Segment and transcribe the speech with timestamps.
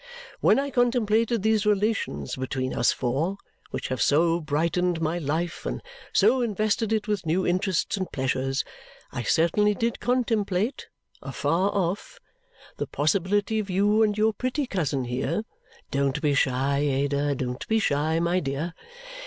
[0.39, 3.37] When I contemplated these relations between us four
[3.69, 5.79] which have so brightened my life and
[6.11, 8.63] so invested it with new interests and pleasures,
[9.11, 10.87] I certainly did contemplate,
[11.21, 12.19] afar off,
[12.77, 15.43] the possibility of you and your pretty cousin here
[15.91, 18.73] (don't be shy, Ada, don't be shy, my dear!)